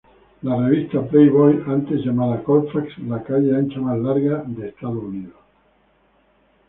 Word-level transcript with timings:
La 0.41 0.55
revista 0.55 0.99
"Playboy" 1.07 1.61
antes 1.67 2.03
llamada 2.03 2.43
Colfax 2.43 2.97
"la 3.07 3.21
calle 3.21 3.55
ancha 3.55 3.79
más 3.81 3.99
larga 3.99 4.41
en 4.47 4.63
Estados 4.63 5.03
Unidos". 5.03 5.35